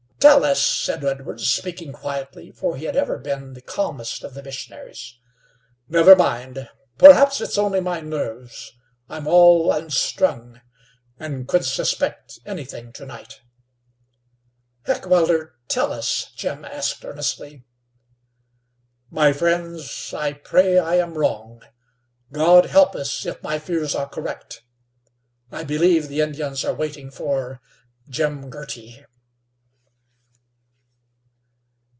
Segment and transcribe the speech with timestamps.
[0.21, 4.43] "Tell us," said Edwards, speaking quietly, for he had ever been the calmest of the
[4.43, 5.17] missionaries.
[5.89, 6.69] "Never mind.
[6.99, 8.71] Perhaps it's only my nerves.
[9.09, 10.61] I'm all unstrung,
[11.17, 13.41] and could suspect anything to night."
[14.85, 17.63] "Heckewelder, tell us?" Jim asked, earnestly.
[19.09, 21.63] "My friends, I pray I am wrong.
[22.31, 24.61] God help us if my fears are correct.
[25.51, 27.59] I believe the Indians are waiting for
[28.07, 29.03] Jim Girty."